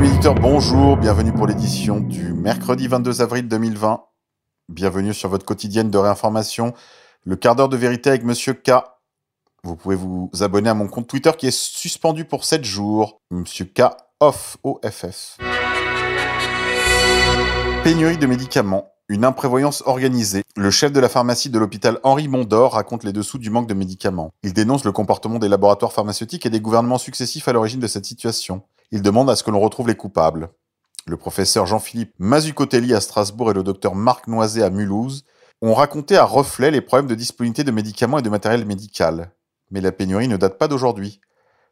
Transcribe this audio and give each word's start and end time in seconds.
amis 0.00 0.08
éditeurs, 0.08 0.34
bonjour, 0.34 0.96
bienvenue 0.96 1.30
pour 1.30 1.46
l'édition 1.46 2.00
du 2.00 2.32
mercredi 2.32 2.88
22 2.88 3.20
avril 3.20 3.46
2020. 3.46 4.02
Bienvenue 4.70 5.12
sur 5.12 5.28
votre 5.28 5.44
quotidienne 5.44 5.90
de 5.90 5.98
réinformation, 5.98 6.72
le 7.26 7.36
quart 7.36 7.54
d'heure 7.54 7.68
de 7.68 7.76
vérité 7.76 8.08
avec 8.08 8.24
Monsieur 8.24 8.54
K. 8.54 8.70
Vous 9.62 9.76
pouvez 9.76 9.96
vous 9.96 10.30
abonner 10.40 10.70
à 10.70 10.74
mon 10.74 10.88
compte 10.88 11.06
Twitter 11.06 11.32
qui 11.36 11.48
est 11.48 11.54
suspendu 11.54 12.24
pour 12.24 12.46
7 12.46 12.64
jours, 12.64 13.20
Monsieur 13.30 13.66
K 13.66 13.82
off 14.20 14.56
OFF. 14.62 15.36
Pénurie 17.84 18.16
de 18.16 18.26
médicaments, 18.26 18.94
une 19.10 19.26
imprévoyance 19.26 19.82
organisée. 19.84 20.44
Le 20.56 20.70
chef 20.70 20.92
de 20.92 21.00
la 21.00 21.10
pharmacie 21.10 21.50
de 21.50 21.58
l'hôpital 21.58 21.98
Henri 22.04 22.26
Mondor 22.26 22.72
raconte 22.72 23.04
les 23.04 23.12
dessous 23.12 23.36
du 23.36 23.50
manque 23.50 23.68
de 23.68 23.74
médicaments. 23.74 24.30
Il 24.44 24.54
dénonce 24.54 24.84
le 24.84 24.92
comportement 24.92 25.38
des 25.38 25.48
laboratoires 25.48 25.92
pharmaceutiques 25.92 26.46
et 26.46 26.50
des 26.50 26.60
gouvernements 26.60 26.96
successifs 26.96 27.48
à 27.48 27.52
l'origine 27.52 27.80
de 27.80 27.86
cette 27.86 28.06
situation. 28.06 28.62
Il 28.92 29.02
demande 29.02 29.30
à 29.30 29.36
ce 29.36 29.44
que 29.44 29.52
l'on 29.52 29.60
retrouve 29.60 29.86
les 29.86 29.94
coupables. 29.94 30.50
Le 31.06 31.16
professeur 31.16 31.64
Jean-Philippe 31.64 32.12
Mazucotelli 32.18 32.92
à 32.92 33.00
Strasbourg 33.00 33.52
et 33.52 33.54
le 33.54 33.62
docteur 33.62 33.94
Marc 33.94 34.26
Noiset 34.26 34.62
à 34.62 34.70
Mulhouse 34.70 35.24
ont 35.62 35.74
raconté 35.74 36.16
à 36.16 36.24
reflet 36.24 36.72
les 36.72 36.80
problèmes 36.80 37.06
de 37.06 37.14
disponibilité 37.14 37.62
de 37.62 37.70
médicaments 37.70 38.18
et 38.18 38.22
de 38.22 38.28
matériel 38.28 38.64
médical. 38.64 39.32
Mais 39.70 39.80
la 39.80 39.92
pénurie 39.92 40.26
ne 40.26 40.36
date 40.36 40.58
pas 40.58 40.66
d'aujourd'hui. 40.66 41.20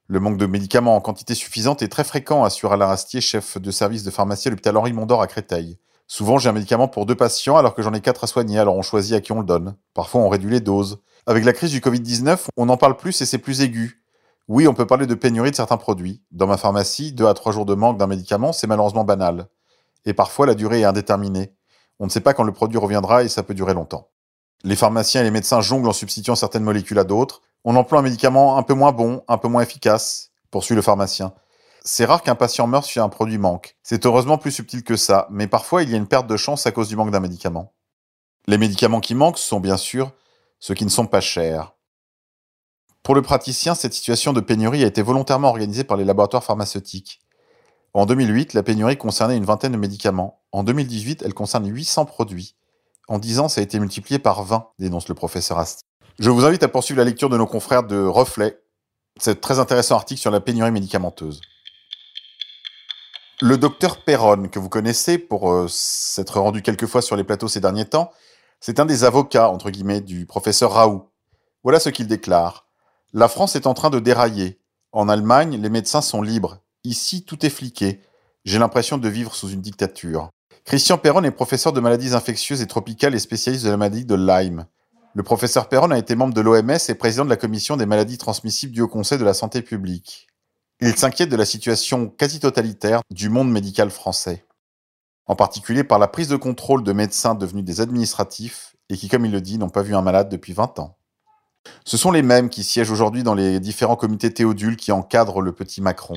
Le 0.07 0.21
manque 0.21 0.39
de 0.39 0.47
médicaments 0.47 0.95
en 0.95 1.01
quantité 1.01 1.35
suffisante 1.35 1.83
est 1.83 1.89
très 1.89 2.05
fréquent, 2.05 2.45
assure 2.45 2.73
Alain 2.73 2.87
Rastier, 2.87 3.21
chef 3.21 3.59
de 3.59 3.71
service 3.73 4.05
de 4.05 4.13
pharmacie 4.13 4.47
à 4.47 4.53
l'hôpital 4.53 4.77
Henri 4.77 4.93
Mondor 4.93 5.21
à 5.21 5.27
Créteil. 5.27 5.79
Souvent, 6.07 6.39
j'ai 6.39 6.49
un 6.49 6.53
médicament 6.53 6.87
pour 6.87 7.05
deux 7.05 7.17
patients 7.17 7.57
alors 7.57 7.75
que 7.75 7.83
j'en 7.83 7.93
ai 7.93 8.01
quatre 8.01 8.25
à 8.25 8.27
soigner, 8.29 8.59
alors 8.59 8.77
on 8.77 8.83
choisit 8.83 9.17
à 9.17 9.21
qui 9.21 9.33
on 9.33 9.41
le 9.41 9.47
donne. 9.47 9.77
Parfois, 9.93 10.21
on 10.21 10.29
réduit 10.29 10.51
les 10.51 10.61
doses. 10.61 11.03
Avec 11.27 11.45
la 11.45 11.53
crise 11.53 11.73
du 11.73 11.81
Covid-19, 11.81 12.47
on 12.57 12.67
n'en 12.67 12.77
parle 12.77 12.97
plus 12.97 13.21
et 13.21 13.27
c'est 13.27 13.39
plus 13.39 13.61
aigu. 13.61 13.98
Oui, 14.49 14.67
on 14.67 14.73
peut 14.73 14.87
parler 14.87 15.07
de 15.07 15.15
pénurie 15.15 15.51
de 15.51 15.57
certains 15.57 15.77
produits. 15.77 16.23
Dans 16.31 16.47
ma 16.47 16.57
pharmacie, 16.57 17.13
deux 17.13 17.27
à 17.27 17.35
trois 17.35 17.53
jours 17.53 17.67
de 17.67 17.75
manque 17.75 17.99
d'un 17.99 18.07
médicament, 18.07 18.55
c'est 18.55 18.67
malheureusement 18.67 19.05
banal. 19.05 19.47
Et 20.07 20.15
parfois, 20.15 20.47
la 20.47 20.55
durée 20.55 20.81
est 20.81 20.85
indéterminée. 20.85 21.55
On 21.99 22.07
ne 22.07 22.11
sait 22.11 22.21
pas 22.21 22.33
quand 22.33 22.45
le 22.45 22.53
produit 22.53 22.79
reviendra 22.79 23.25
et 23.25 23.29
ça 23.29 23.43
peut 23.43 23.53
durer 23.53 23.75
longtemps. 23.75 24.09
Les 24.65 24.75
pharmaciens 24.75 25.21
et 25.21 25.25
les 25.25 25.31
médecins 25.31 25.61
jonglent 25.61 25.89
en 25.89 25.93
substituant 25.93 26.35
certaines 26.35 26.65
molécules 26.65 26.99
à 26.99 27.05
d'autres. 27.05 27.43
On 27.65 27.77
emploie 27.77 27.99
un 27.99 28.03
médicament 28.03 28.57
un 28.57 28.63
peu 28.63 28.73
moins 28.73 28.93
bon, 28.93 29.23
un 29.29 29.37
peu 29.37 29.49
moins 29.49 29.63
efficace, 29.63 30.31
poursuit 30.51 30.75
le 30.75 30.83
pharmacien. 30.83 31.35
C'est 31.85 32.07
rare 32.07 32.23
qu'un 32.23 32.35
patient 32.35 32.67
meure 32.67 32.85
si 32.85 32.99
un 33.01 33.09
produit 33.09 33.39
manque. 33.39 33.77
C'est 33.83 34.07
heureusement 34.07 34.39
plus 34.39 34.51
subtil 34.51 34.83
que 34.83 34.97
ça, 34.97 35.27
mais 35.31 35.47
parfois 35.47 35.83
il 35.83 35.91
y 35.91 35.95
a 35.95 35.97
une 35.99 36.09
perte 36.09 36.27
de 36.27 36.37
chance 36.37 36.67
à 36.67 36.73
cause 36.73 36.89
du 36.89 36.97
manque 36.97 37.11
d'un 37.11 37.21
médicament. 37.21 37.75
Les 38.47 38.59
médicaments 38.59 39.01
qui 39.01 39.15
manquent 39.15 39.39
sont 39.39 39.61
bien 39.61 39.77
sûr 39.77 40.13
ceux 40.59 40.75
qui 40.75 40.85
ne 40.85 40.91
sont 40.91 41.07
pas 41.07 41.21
chers. 41.21 41.75
Pour 43.03 43.15
le 43.15 43.23
praticien, 43.23 43.75
cette 43.75 43.95
situation 43.95 44.33
de 44.33 44.41
pénurie 44.41 44.85
a 44.85 44.87
été 44.87 45.03
volontairement 45.03 45.49
organisée 45.49 45.85
par 45.85 45.97
les 45.97 46.05
laboratoires 46.05 46.45
pharmaceutiques. 46.45 47.21
En 47.95 48.07
2008, 48.07 48.55
la 48.55 48.63
pénurie 48.63 48.99
concernait 48.99 49.37
une 49.37 49.45
vingtaine 49.45 49.73
de 49.73 49.79
médicaments. 49.79 50.43
En 50.53 50.63
2018, 50.63 51.23
elle 51.25 51.35
concerne 51.35 51.67
800 51.67 52.05
produits. 52.05 52.55
En 53.09 53.19
10 53.19 53.41
ans, 53.41 53.49
ça 53.49 53.61
a 53.61 53.65
été 53.65 53.81
multiplié 53.81 54.19
par 54.19 54.45
20, 54.45 54.69
dénonce 54.79 55.09
le 55.09 55.15
professeur 55.15 55.59
Asti. 55.59 55.85
Je 56.19 56.31
vous 56.31 56.45
invite 56.45 56.63
à 56.63 56.69
poursuivre 56.69 56.99
la 56.99 57.05
lecture 57.05 57.31
de 57.31 57.39
nos 57.39 57.47
confrères 57.47 57.85
de 57.85 58.05
Reflet, 58.05 58.61
c'est 59.19 59.41
très 59.41 59.59
intéressant 59.59 59.97
article 59.97 60.21
sur 60.21 60.31
la 60.31 60.41
pénurie 60.41 60.71
médicamenteuse. 60.71 61.41
Le 63.41 63.57
docteur 63.57 64.05
Perron, 64.05 64.49
que 64.49 64.59
vous 64.59 64.69
connaissez 64.69 65.19
pour 65.19 65.51
euh, 65.51 65.67
s'être 65.69 66.41
rendu 66.41 66.63
quelquefois 66.63 67.03
sur 67.03 67.17
les 67.17 67.25
plateaux 67.25 67.49
ces 67.49 67.61
derniers 67.61 67.85
temps, 67.85 68.11
c'est 68.61 68.81
un 68.81 68.87
des 68.87 69.05
avocats, 69.05 69.49
entre 69.49 69.71
guillemets, 69.71 70.01
du 70.01 70.27
professeur 70.27 70.73
Raoult. 70.73 71.09
Voilà 71.63 71.79
ce 71.81 71.89
qu'il 71.89 72.07
déclare. 72.07 72.68
La 73.15 73.29
France 73.29 73.57
est 73.57 73.67
en 73.67 73.73
train 73.73 73.89
de 73.89 74.01
dérailler. 74.01 74.61
En 74.93 75.09
Allemagne, 75.09 75.59
les 75.59 75.71
médecins 75.71 76.03
sont 76.03 76.21
libres. 76.21 76.59
Ici, 76.85 77.25
tout 77.25 77.47
est 77.47 77.51
fliqué. 77.51 78.03
J'ai 78.45 78.59
l'impression 78.59 78.99
de 78.99 79.09
vivre 79.09 79.35
sous 79.35 79.49
une 79.49 79.63
dictature. 79.63 80.29
Christian 80.67 80.99
Perron 80.99 81.25
est 81.25 81.31
professeur 81.31 81.73
de 81.73 81.81
maladies 81.81 82.15
infectieuses 82.15 82.61
et 82.61 82.67
tropicales 82.67 83.15
et 83.15 83.19
spécialiste 83.19 83.65
de 83.65 83.71
la 83.71 83.79
maladie 83.79 84.05
de 84.05 84.15
Lyme. 84.15 84.67
Le 85.15 85.23
professeur 85.23 85.71
Perron 85.71 85.91
a 85.91 85.97
été 85.99 86.17
membre 86.17 86.35
de 86.35 86.43
l'OMS 86.43 86.77
et 86.87 86.95
président 86.95 87.25
de 87.25 87.31
la 87.31 87.39
commission 87.39 87.79
des 87.79 87.87
maladies 87.87 88.19
transmissibles 88.19 88.75
du 88.75 88.83
Haut 88.83 88.89
Conseil 88.89 89.17
de 89.17 89.25
la 89.25 89.33
santé 89.33 89.63
publique. 89.63 90.27
Il 90.83 90.95
s'inquiète 90.95 91.31
de 91.31 91.37
la 91.37 91.47
situation 91.47 92.09
quasi 92.09 92.41
totalitaire 92.41 93.01
du 93.11 93.31
monde 93.31 93.51
médical 93.51 93.91
français, 93.91 94.45
en 95.25 95.35
particulier 95.35 95.83
par 95.83 95.99
la 95.99 96.09
prise 96.09 96.29
de 96.29 96.37
contrôle 96.37 96.85
de 96.85 96.93
médecins 96.93 97.35
devenus 97.35 97.65
des 97.65 97.81
administratifs 97.81 98.77
et 98.91 98.99
qui, 98.99 99.09
comme 99.09 99.25
il 99.25 99.33
le 99.33 99.41
dit, 99.41 99.57
n'ont 99.57 99.71
pas 99.71 99.83
vu 99.83 99.95
un 99.95 100.03
malade 100.03 100.29
depuis 100.29 100.53
20 100.53 100.79
ans. 100.79 100.99
Ce 101.85 101.97
sont 101.97 102.11
les 102.11 102.23
mêmes 102.23 102.49
qui 102.49 102.65
siègent 102.65 102.91
aujourd'hui 102.91 103.23
dans 103.23 103.35
les 103.35 103.61
différents 103.61 103.97
comités 103.97 104.33
théodules 104.33 104.77
qui 104.77 104.93
encadrent 104.93 105.41
le 105.41 105.53
petit 105.53 105.81
Macron. 105.81 106.17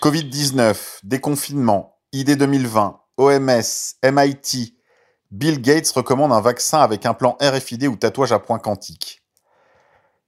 Covid-19, 0.00 1.00
déconfinement, 1.04 1.96
ID 2.12 2.36
2020, 2.36 3.00
OMS, 3.18 3.62
MIT, 4.04 4.74
Bill 5.30 5.62
Gates 5.62 5.90
recommande 5.90 6.32
un 6.32 6.40
vaccin 6.40 6.80
avec 6.80 7.06
un 7.06 7.14
plan 7.14 7.38
RFID 7.40 7.84
ou 7.86 7.96
tatouage 7.96 8.32
à 8.32 8.38
point 8.38 8.58
quantique. 8.58 9.22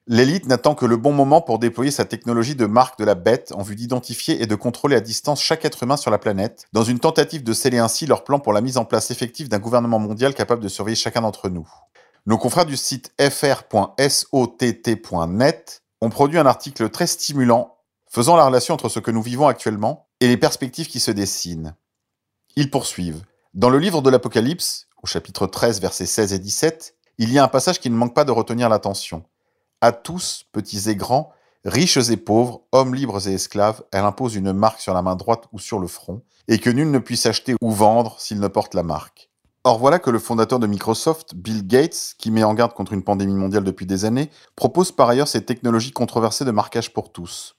L'élite 0.06 0.46
n'attend 0.46 0.74
que 0.74 0.84
le 0.84 0.96
bon 0.96 1.12
moment 1.12 1.40
pour 1.40 1.58
déployer 1.58 1.90
sa 1.90 2.04
technologie 2.04 2.54
de 2.54 2.66
marque 2.66 2.98
de 2.98 3.06
la 3.06 3.14
bête 3.14 3.52
en 3.54 3.62
vue 3.62 3.74
d'identifier 3.74 4.42
et 4.42 4.46
de 4.46 4.54
contrôler 4.54 4.96
à 4.96 5.00
distance 5.00 5.42
chaque 5.42 5.64
être 5.64 5.82
humain 5.82 5.96
sur 5.96 6.10
la 6.10 6.18
planète, 6.18 6.66
dans 6.72 6.84
une 6.84 6.98
tentative 6.98 7.42
de 7.42 7.52
sceller 7.54 7.78
ainsi 7.78 8.04
leur 8.04 8.22
plan 8.22 8.38
pour 8.38 8.52
la 8.52 8.60
mise 8.60 8.76
en 8.76 8.84
place 8.84 9.10
effective 9.10 9.48
d'un 9.48 9.58
gouvernement 9.58 9.98
mondial 9.98 10.34
capable 10.34 10.62
de 10.62 10.68
surveiller 10.68 10.96
chacun 10.96 11.22
d'entre 11.22 11.48
nous. 11.48 11.66
Nos 12.26 12.38
confrères 12.38 12.64
du 12.64 12.78
site 12.78 13.12
fr.sott.net 13.20 13.82
ont 16.00 16.08
produit 16.08 16.38
un 16.38 16.46
article 16.46 16.88
très 16.88 17.06
stimulant 17.06 17.76
faisant 18.08 18.36
la 18.36 18.46
relation 18.46 18.72
entre 18.72 18.88
ce 18.88 18.98
que 18.98 19.10
nous 19.10 19.20
vivons 19.20 19.46
actuellement 19.46 20.08
et 20.20 20.28
les 20.28 20.38
perspectives 20.38 20.88
qui 20.88 21.00
se 21.00 21.10
dessinent. 21.10 21.76
Ils 22.56 22.70
poursuivent. 22.70 23.24
Dans 23.52 23.68
le 23.68 23.78
livre 23.78 24.00
de 24.00 24.08
l'Apocalypse, 24.08 24.86
au 25.02 25.06
chapitre 25.06 25.46
13, 25.46 25.82
versets 25.82 26.06
16 26.06 26.32
et 26.32 26.38
17, 26.38 26.96
il 27.18 27.30
y 27.30 27.38
a 27.38 27.44
un 27.44 27.48
passage 27.48 27.78
qui 27.78 27.90
ne 27.90 27.96
manque 27.96 28.14
pas 28.14 28.24
de 28.24 28.32
retenir 28.32 28.70
l'attention. 28.70 29.24
À 29.82 29.92
tous, 29.92 30.46
petits 30.50 30.88
et 30.88 30.96
grands, 30.96 31.30
riches 31.66 32.08
et 32.08 32.16
pauvres, 32.16 32.62
hommes 32.72 32.94
libres 32.94 33.28
et 33.28 33.34
esclaves, 33.34 33.82
elle 33.92 34.04
impose 34.04 34.34
une 34.34 34.54
marque 34.54 34.80
sur 34.80 34.94
la 34.94 35.02
main 35.02 35.14
droite 35.14 35.44
ou 35.52 35.58
sur 35.58 35.78
le 35.78 35.88
front, 35.88 36.22
et 36.48 36.58
que 36.58 36.70
nul 36.70 36.90
ne 36.90 36.98
puisse 36.98 37.26
acheter 37.26 37.54
ou 37.60 37.70
vendre 37.70 38.18
s'il 38.18 38.40
ne 38.40 38.48
porte 38.48 38.74
la 38.74 38.82
marque. 38.82 39.30
Or 39.66 39.78
voilà 39.78 39.98
que 39.98 40.10
le 40.10 40.18
fondateur 40.18 40.58
de 40.58 40.66
Microsoft, 40.66 41.34
Bill 41.34 41.66
Gates, 41.66 42.16
qui 42.18 42.30
met 42.30 42.44
en 42.44 42.52
garde 42.52 42.74
contre 42.74 42.92
une 42.92 43.02
pandémie 43.02 43.34
mondiale 43.34 43.64
depuis 43.64 43.86
des 43.86 44.04
années, 44.04 44.28
propose 44.56 44.92
par 44.92 45.08
ailleurs 45.08 45.26
ces 45.26 45.46
technologies 45.46 45.90
controversées 45.90 46.44
de 46.44 46.50
marquage 46.50 46.92
pour 46.92 47.12
tous. 47.12 47.56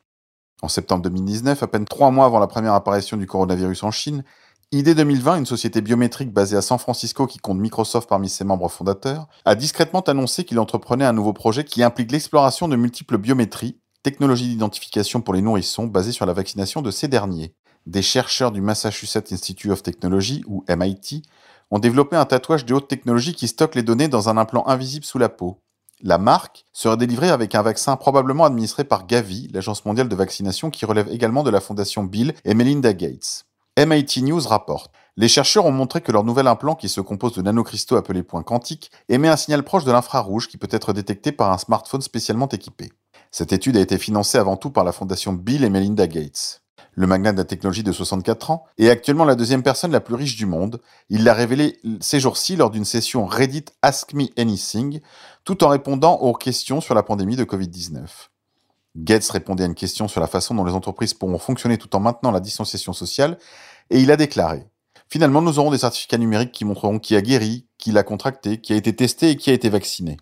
En 0.61 0.67
septembre 0.67 1.01
2019, 1.01 1.63
à 1.63 1.67
peine 1.67 1.85
trois 1.85 2.11
mois 2.11 2.25
avant 2.25 2.37
la 2.37 2.45
première 2.45 2.73
apparition 2.73 3.17
du 3.17 3.25
coronavirus 3.25 3.81
en 3.81 3.89
Chine, 3.89 4.23
ID 4.71 4.95
2020, 4.95 5.37
une 5.37 5.45
société 5.47 5.81
biométrique 5.81 6.31
basée 6.31 6.55
à 6.55 6.61
San 6.61 6.77
Francisco 6.77 7.25
qui 7.25 7.39
compte 7.39 7.57
Microsoft 7.57 8.07
parmi 8.07 8.29
ses 8.29 8.43
membres 8.43 8.69
fondateurs, 8.69 9.27
a 9.43 9.55
discrètement 9.55 10.01
annoncé 10.01 10.43
qu'il 10.43 10.59
entreprenait 10.59 11.05
un 11.05 11.13
nouveau 11.13 11.33
projet 11.33 11.63
qui 11.63 11.81
implique 11.81 12.11
l'exploration 12.11 12.67
de 12.67 12.75
multiples 12.75 13.17
biométries, 13.17 13.79
technologies 14.03 14.49
d'identification 14.49 15.21
pour 15.21 15.33
les 15.33 15.41
nourrissons 15.41 15.87
basées 15.87 16.11
sur 16.11 16.27
la 16.27 16.33
vaccination 16.33 16.83
de 16.83 16.91
ces 16.91 17.07
derniers. 17.07 17.55
Des 17.87 18.03
chercheurs 18.03 18.51
du 18.51 18.61
Massachusetts 18.61 19.31
Institute 19.31 19.71
of 19.71 19.81
Technology, 19.81 20.43
ou 20.45 20.63
MIT, 20.69 21.23
ont 21.71 21.79
développé 21.79 22.15
un 22.15 22.25
tatouage 22.25 22.65
de 22.65 22.73
haute 22.73 22.87
technologie 22.87 23.33
qui 23.33 23.47
stocke 23.47 23.75
les 23.75 23.83
données 23.83 24.07
dans 24.07 24.29
un 24.29 24.37
implant 24.37 24.67
invisible 24.67 25.05
sous 25.05 25.17
la 25.17 25.29
peau. 25.29 25.61
La 26.01 26.17
marque 26.17 26.65
serait 26.73 26.97
délivrée 26.97 27.29
avec 27.29 27.55
un 27.55 27.61
vaccin 27.61 27.95
probablement 27.95 28.45
administré 28.45 28.83
par 28.83 29.07
Gavi, 29.07 29.49
l'agence 29.53 29.85
mondiale 29.85 30.09
de 30.09 30.15
vaccination 30.15 30.69
qui 30.69 30.85
relève 30.85 31.07
également 31.09 31.43
de 31.43 31.49
la 31.49 31.61
fondation 31.61 32.03
Bill 32.03 32.33
et 32.43 32.53
Melinda 32.53 32.93
Gates. 32.93 33.45
MIT 33.77 34.23
News 34.23 34.41
rapporte 34.41 34.91
Les 35.17 35.27
chercheurs 35.27 35.65
ont 35.65 35.71
montré 35.71 36.01
que 36.01 36.11
leur 36.11 36.23
nouvel 36.23 36.47
implant, 36.47 36.75
qui 36.75 36.89
se 36.89 37.01
compose 37.01 37.33
de 37.33 37.41
nanocristaux 37.41 37.95
appelés 37.95 38.23
points 38.23 38.43
quantiques, 38.43 38.91
émet 39.09 39.27
un 39.27 39.37
signal 39.37 39.63
proche 39.63 39.85
de 39.85 39.91
l'infrarouge 39.91 40.47
qui 40.47 40.57
peut 40.57 40.67
être 40.71 40.93
détecté 40.93 41.31
par 41.31 41.51
un 41.51 41.57
smartphone 41.57 42.01
spécialement 42.01 42.49
équipé. 42.49 42.91
Cette 43.31 43.51
étude 43.53 43.77
a 43.77 43.81
été 43.81 43.97
financée 43.97 44.37
avant 44.37 44.57
tout 44.57 44.69
par 44.69 44.83
la 44.83 44.91
fondation 44.91 45.33
Bill 45.33 45.63
et 45.63 45.69
Melinda 45.69 46.07
Gates. 46.07 46.64
Le 46.97 47.07
magnat 47.07 47.33
de 47.33 47.37
la 47.37 47.43
technologie 47.43 47.83
de 47.83 47.91
64 47.91 48.51
ans 48.51 48.65
est 48.77 48.89
actuellement 48.89 49.25
la 49.25 49.35
deuxième 49.35 49.63
personne 49.63 49.91
la 49.91 49.99
plus 49.99 50.15
riche 50.15 50.37
du 50.37 50.45
monde. 50.45 50.81
Il 51.09 51.25
l'a 51.25 51.33
révélé 51.33 51.77
ces 51.99 52.21
jours-ci 52.21 52.55
lors 52.55 52.69
d'une 52.69 52.85
session 52.85 53.25
Reddit 53.25 53.65
Ask 53.81 54.13
Me 54.13 54.27
Anything, 54.37 55.01
tout 55.43 55.65
en 55.65 55.67
répondant 55.67 56.13
aux 56.15 56.33
questions 56.33 56.79
sur 56.79 56.95
la 56.95 57.03
pandémie 57.03 57.35
de 57.35 57.43
Covid-19. 57.43 58.07
Gates 58.95 59.29
répondait 59.29 59.63
à 59.63 59.67
une 59.67 59.75
question 59.75 60.07
sur 60.07 60.21
la 60.21 60.27
façon 60.27 60.55
dont 60.55 60.63
les 60.63 60.71
entreprises 60.71 61.13
pourront 61.13 61.37
fonctionner 61.37 61.77
tout 61.77 61.93
en 61.97 61.99
maintenant 61.99 62.31
la 62.31 62.39
distanciation 62.39 62.93
sociale, 62.93 63.37
et 63.89 63.99
il 63.99 64.09
a 64.09 64.15
déclaré 64.15 64.65
Finalement, 65.09 65.41
nous 65.41 65.59
aurons 65.59 65.71
des 65.71 65.77
certificats 65.77 66.17
numériques 66.17 66.51
qui 66.51 66.65
montreront 66.65 66.97
qui 66.97 67.15
a 67.15 67.21
guéri, 67.21 67.67
qui 67.77 67.91
l'a 67.91 68.03
contracté, 68.03 68.59
qui 68.59 68.73
a 68.73 68.75
été 68.75 68.95
testé 68.95 69.31
et 69.31 69.35
qui 69.35 69.49
a 69.49 69.53
été 69.53 69.69
vacciné. 69.69 70.17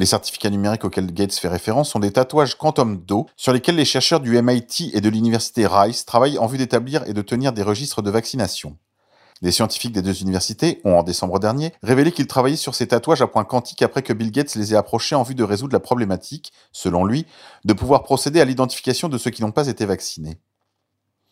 Les 0.00 0.06
certificats 0.06 0.50
numériques 0.50 0.84
auxquels 0.84 1.12
Gates 1.12 1.34
fait 1.34 1.48
référence 1.48 1.90
sont 1.90 1.98
des 1.98 2.12
tatouages 2.12 2.56
quantum 2.56 2.98
d'eau 2.98 3.26
sur 3.36 3.52
lesquels 3.52 3.74
les 3.74 3.84
chercheurs 3.84 4.20
du 4.20 4.40
MIT 4.40 4.92
et 4.94 5.00
de 5.00 5.08
l'université 5.08 5.66
Rice 5.66 6.06
travaillent 6.06 6.38
en 6.38 6.46
vue 6.46 6.56
d'établir 6.56 7.02
et 7.08 7.12
de 7.12 7.20
tenir 7.20 7.52
des 7.52 7.64
registres 7.64 8.00
de 8.00 8.10
vaccination. 8.10 8.76
Des 9.42 9.50
scientifiques 9.50 9.92
des 9.92 10.02
deux 10.02 10.22
universités 10.22 10.80
ont, 10.84 10.98
en 10.98 11.02
décembre 11.02 11.40
dernier, 11.40 11.72
révélé 11.82 12.12
qu'ils 12.12 12.28
travaillaient 12.28 12.56
sur 12.56 12.76
ces 12.76 12.86
tatouages 12.86 13.22
à 13.22 13.26
point 13.26 13.44
quantique 13.44 13.82
après 13.82 14.02
que 14.02 14.12
Bill 14.12 14.30
Gates 14.30 14.54
les 14.54 14.72
ait 14.72 14.76
approchés 14.76 15.16
en 15.16 15.24
vue 15.24 15.34
de 15.34 15.42
résoudre 15.42 15.72
la 15.72 15.80
problématique, 15.80 16.52
selon 16.70 17.04
lui, 17.04 17.26
de 17.64 17.72
pouvoir 17.72 18.04
procéder 18.04 18.40
à 18.40 18.44
l'identification 18.44 19.08
de 19.08 19.18
ceux 19.18 19.30
qui 19.32 19.42
n'ont 19.42 19.50
pas 19.50 19.66
été 19.66 19.84
vaccinés. 19.84 20.38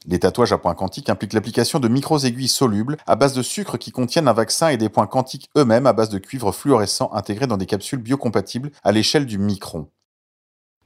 Les 0.08 0.20
tatouages 0.20 0.53
à 0.53 0.58
points 0.58 0.76
quantiques 0.76 1.11
impliquent 1.11 1.32
l'application 1.32 1.81
de 1.81 1.88
micro-aiguilles 1.88 2.47
solubles 2.47 2.97
à 3.08 3.17
base 3.17 3.32
de 3.32 3.43
sucre 3.43 3.76
qui 3.76 3.91
contiennent 3.91 4.29
un 4.29 4.32
vaccin 4.32 4.69
et 4.69 4.76
des 4.76 4.88
points 4.88 5.08
quantiques 5.08 5.50
eux-mêmes 5.58 5.87
à 5.87 5.93
base 5.93 6.11
de 6.11 6.19
cuivre 6.19 6.53
fluorescent 6.53 7.11
intégrés 7.12 7.49
dans 7.49 7.56
des 7.56 7.67
capsules 7.67 7.99
biocompatibles 7.99 8.70
à 8.85 8.93
l'échelle 8.93 9.26
du 9.26 9.37
micron. 9.38 9.88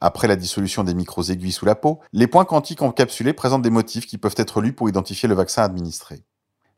Après 0.01 0.27
la 0.27 0.37
dissolution 0.37 0.85
des 0.85 0.95
micro-aiguilles 0.95 1.53
sous 1.53 1.67
la 1.67 1.75
peau, 1.75 2.01
les 2.15 2.27
points 2.27 2.47
quantiques 2.47 2.81
encapsulés 2.81 3.35
présentent 3.35 3.61
des 3.61 3.69
motifs 3.69 4.07
qui 4.07 4.17
peuvent 4.17 4.35
être 4.39 4.63
lus 4.63 4.73
pour 4.73 4.89
identifier 4.89 5.29
le 5.29 5.35
vaccin 5.35 5.63
administré. 5.65 6.25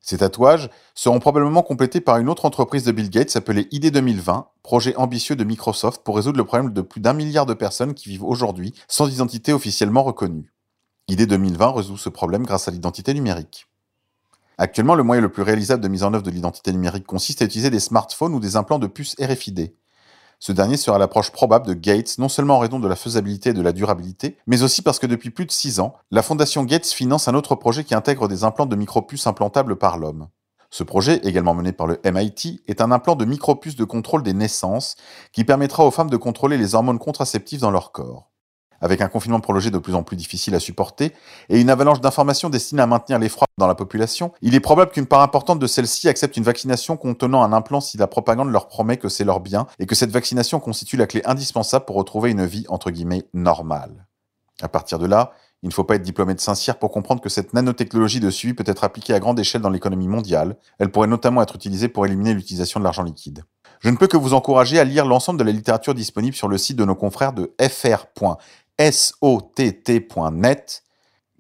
Ces 0.01 0.19
tatouages 0.19 0.69
seront 0.97 1.21
probablement 1.21 1.63
complétés 1.63 2.01
par 2.01 2.19
une 2.19 2.29
autre 2.29 2.45
entreprise 2.45 2.83
de 2.83 2.91
Bill 2.91 3.09
Gates 3.09 3.37
appelée 3.37 3.69
ID 3.71 3.93
2020, 3.93 4.49
projet 4.65 4.97
ambitieux 4.97 5.37
de 5.37 5.45
Microsoft 5.45 6.03
pour 6.03 6.17
résoudre 6.17 6.39
le 6.39 6.45
problème 6.45 6.73
de 6.73 6.81
plus 6.81 7.01
d'un 7.01 7.13
milliard 7.13 7.47
de 7.47 7.55
personnes 7.55 7.95
qui 7.95 8.09
vivent 8.09 8.25
aujourd'hui 8.25 8.75
sans 8.89 9.09
identité 9.09 9.53
officiellement 9.53 10.03
reconnue. 10.03 10.52
ID 11.09 11.27
2020 11.27 11.73
résout 11.73 11.97
ce 11.97 12.09
problème 12.09 12.45
grâce 12.45 12.69
à 12.69 12.71
l'identité 12.71 13.13
numérique. 13.13 13.67
Actuellement, 14.57 14.95
le 14.95 15.03
moyen 15.03 15.21
le 15.21 15.33
plus 15.33 15.43
réalisable 15.43 15.83
de 15.83 15.89
mise 15.89 16.05
en 16.05 16.15
œuvre 16.15 16.23
de 16.23 16.31
l'identité 16.31 16.73
numérique 16.73 17.07
consiste 17.07 17.43
à 17.43 17.45
utiliser 17.45 17.71
des 17.71 17.81
smartphones 17.81 18.35
ou 18.35 18.41
des 18.41 18.57
implants 18.57 18.79
de 18.79 18.87
puces 18.87 19.17
RFID. 19.21 19.75
Ce 20.39 20.53
dernier 20.53 20.77
sera 20.77 20.99
l'approche 20.99 21.31
probable 21.31 21.67
de 21.67 21.75
Gates, 21.75 22.19
non 22.19 22.29
seulement 22.29 22.57
en 22.57 22.59
raison 22.61 22.81
de 22.81 22.89
la 22.89 22.97
faisabilité 22.97 23.51
et 23.51 23.55
de 23.55 23.63
la 23.63 23.73
durabilité, 23.73 24.39
mais 24.47 24.63
aussi 24.63 24.83
parce 24.83 24.99
que 24.99 25.07
depuis 25.07 25.31
plus 25.31 25.47
de 25.47 25.53
6 25.53 25.81
ans, 25.81 25.95
la 26.11 26.23
fondation 26.23 26.65
Gates 26.65 26.87
finance 26.87 27.29
un 27.29 27.35
autre 27.35 27.55
projet 27.55 27.85
qui 27.85 27.95
intègre 27.95 28.27
des 28.27 28.45
implants 28.45 28.67
de 28.67 28.77
micropuces 28.77 29.27
implantables 29.27 29.77
par 29.77 29.99
l'homme. 29.99 30.29
Ce 30.71 30.83
projet, 30.83 31.21
également 31.25 31.55
mené 31.55 31.73
par 31.73 31.87
le 31.87 32.01
MIT, 32.05 32.63
est 32.67 32.81
un 32.81 32.91
implant 32.91 33.15
de 33.15 33.25
micropuces 33.25 33.77
de 33.77 33.85
contrôle 33.85 34.23
des 34.23 34.33
naissances 34.33 34.97
qui 35.33 35.45
permettra 35.45 35.85
aux 35.85 35.91
femmes 35.91 36.11
de 36.11 36.17
contrôler 36.17 36.57
les 36.57 36.75
hormones 36.75 36.99
contraceptives 36.99 37.61
dans 37.61 37.71
leur 37.71 37.93
corps 37.93 38.32
avec 38.83 39.01
un 39.01 39.09
confinement 39.09 39.41
prolongé 39.41 39.71
de 39.71 39.79
plus 39.79 39.95
en 39.95 40.03
plus 40.03 40.17
difficile 40.17 40.55
à 40.55 40.61
supporter, 40.61 41.13
et 41.49 41.61
une 41.61 41.71
avalanche 41.71 42.01
d'informations 42.01 42.51
destinées 42.51 42.83
à 42.83 42.87
maintenir 42.87 43.19
l'effroi 43.19 43.47
dans 43.57 43.67
la 43.67 43.75
population, 43.75 44.33
il 44.43 44.55
est 44.55 44.61
probable 44.61 44.91
qu'une 44.91 45.07
part 45.07 45.23
importante 45.23 45.59
de 45.59 45.67
celles-ci 45.67 46.09
accepte 46.09 46.37
une 46.37 46.45
vaccination 46.45 46.97
contenant 46.97 47.43
un 47.43 47.53
implant 47.53 47.81
si 47.81 47.97
la 47.97 48.07
propagande 48.07 48.51
leur 48.51 48.69
promet 48.69 48.99
que 48.99 49.09
c'est 49.09 49.25
leur 49.25 49.41
bien, 49.41 49.67
et 49.79 49.87
que 49.87 49.95
cette 49.95 50.11
vaccination 50.11 50.61
constitue 50.61 50.97
la 50.97 51.07
clé 51.07 51.23
indispensable 51.25 51.85
pour 51.87 51.97
retrouver 51.97 52.31
une 52.31 52.45
vie 52.45 52.67
entre 52.69 52.91
guillemets 52.91 53.25
normale. 53.33 54.07
À 54.61 54.69
partir 54.69 54.99
de 54.99 55.07
là, 55.07 55.33
il 55.63 55.69
ne 55.69 55.73
faut 55.73 55.85
pas 55.85 55.95
être 55.95 56.03
diplômé 56.03 56.35
de 56.35 56.41
Saint-Cyr 56.41 56.77
pour 56.77 56.91
comprendre 56.91 57.21
que 57.21 57.29
cette 57.29 57.55
nanotechnologie 57.55 58.19
de 58.19 58.31
suivi 58.31 58.53
peut 58.53 58.65
être 58.67 58.83
appliquée 58.83 59.15
à 59.15 59.21
grande 59.21 59.39
échelle 59.39 59.61
dans 59.61 59.71
l'économie 59.71 60.09
mondiale. 60.09 60.57
Elle 60.79 60.91
pourrait 60.91 61.07
notamment 61.07 61.41
être 61.41 61.55
utilisée 61.55 61.89
pour 61.89 62.05
éliminer 62.05 62.35
l'utilisation 62.35 62.81
de 62.81 62.85
l'argent 62.85 63.05
liquide. 63.05 63.45
Je 63.79 63.89
ne 63.89 63.97
peux 63.97 64.09
que 64.09 64.17
vous 64.17 64.35
encourager 64.35 64.79
à 64.79 64.85
lire 64.85 65.07
l'ensemble 65.07 65.39
de 65.39 65.45
la 65.45 65.53
littérature 65.53 65.95
disponible 65.95 66.37
sur 66.37 66.49
le 66.49 66.59
site 66.59 66.77
de 66.77 66.85
nos 66.85 66.95
confrères 66.95 67.33
de 67.33 67.53
fr 67.61 68.07
sott.net 68.91 70.83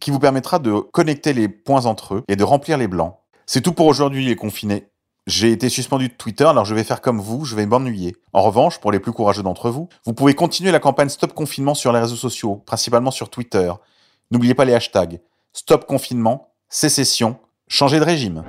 qui 0.00 0.10
vous 0.10 0.18
permettra 0.18 0.58
de 0.58 0.80
connecter 0.92 1.32
les 1.32 1.48
points 1.48 1.86
entre 1.86 2.16
eux 2.16 2.24
et 2.28 2.36
de 2.36 2.44
remplir 2.44 2.76
les 2.76 2.88
blancs. 2.88 3.16
C'est 3.46 3.60
tout 3.60 3.72
pour 3.72 3.86
aujourd'hui 3.86 4.24
les 4.24 4.36
confinés. 4.36 4.88
J'ai 5.26 5.52
été 5.52 5.68
suspendu 5.68 6.08
de 6.08 6.14
Twitter, 6.14 6.44
alors 6.44 6.64
je 6.64 6.74
vais 6.74 6.82
faire 6.82 7.00
comme 7.00 7.20
vous, 7.20 7.44
je 7.44 7.54
vais 7.54 7.66
m'ennuyer. 7.66 8.16
En 8.32 8.42
revanche, 8.42 8.78
pour 8.78 8.90
les 8.90 8.98
plus 8.98 9.12
courageux 9.12 9.44
d'entre 9.44 9.70
vous, 9.70 9.88
vous 10.04 10.14
pouvez 10.14 10.34
continuer 10.34 10.72
la 10.72 10.80
campagne 10.80 11.08
Stop 11.08 11.32
Confinement 11.32 11.74
sur 11.74 11.92
les 11.92 12.00
réseaux 12.00 12.16
sociaux, 12.16 12.56
principalement 12.66 13.12
sur 13.12 13.30
Twitter. 13.30 13.72
N'oubliez 14.32 14.54
pas 14.54 14.64
les 14.64 14.74
hashtags 14.74 15.20
Stop 15.52 15.86
Confinement, 15.86 16.48
Sécession, 16.68 17.36
Changer 17.68 18.00
de 18.00 18.04
régime. 18.04 18.44